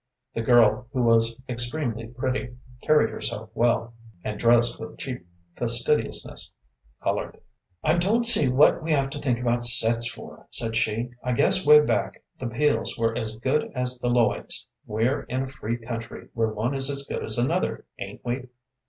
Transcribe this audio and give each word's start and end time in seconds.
The 0.33 0.41
girl, 0.41 0.87
who 0.91 1.03
was 1.03 1.39
extremely 1.47 2.07
pretty, 2.07 2.55
carried 2.81 3.11
herself 3.11 3.51
well, 3.53 3.93
and 4.23 4.39
dressed 4.39 4.79
with 4.79 4.97
cheap 4.97 5.27
fastidiousness, 5.55 6.51
colored. 7.03 7.39
"I 7.83 7.97
don't 7.97 8.25
see 8.25 8.51
what 8.51 8.81
we 8.81 8.93
have 8.93 9.11
to 9.11 9.19
think 9.19 9.39
about 9.39 9.63
sets 9.63 10.09
for," 10.09 10.47
said 10.49 10.75
she. 10.75 11.11
"I 11.21 11.33
guess 11.33 11.63
way 11.67 11.81
back 11.81 12.23
the 12.39 12.47
Peels 12.47 12.97
were 12.97 13.15
as 13.15 13.35
good 13.35 13.71
as 13.75 13.99
the 13.99 14.09
Lloyds. 14.09 14.65
We're 14.87 15.21
in 15.29 15.43
a 15.43 15.47
free 15.47 15.77
country, 15.77 16.29
where 16.33 16.49
one 16.51 16.73
is 16.73 16.89
as 16.89 17.05
good 17.05 17.23
as 17.23 17.37
another, 17.37 17.85
ain't 17.99 18.25
we?" 18.25 18.49